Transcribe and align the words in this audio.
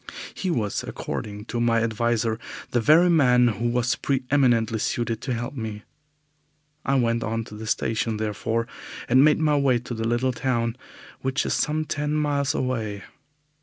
He 0.33 0.49
was, 0.49 0.81
according 0.81 1.45
to 1.45 1.61
my 1.61 1.83
adviser, 1.83 2.39
the 2.71 2.81
very 2.81 3.07
man 3.07 3.49
who 3.49 3.67
was 3.67 3.93
pre 3.95 4.23
eminently 4.31 4.79
suited 4.79 5.21
to 5.21 5.33
help 5.35 5.53
me. 5.53 5.83
I 6.83 6.95
went 6.95 7.23
on 7.23 7.43
to 7.43 7.55
the 7.55 7.67
station, 7.67 8.17
therefore, 8.17 8.65
and 9.07 9.23
made 9.23 9.37
my 9.39 9.57
way 9.57 9.77
to 9.77 9.93
the 9.93 10.07
little 10.07 10.33
town, 10.33 10.75
which 11.21 11.45
is 11.45 11.53
some 11.53 11.85
ten 11.85 12.15
miles 12.15 12.55
away. 12.55 13.03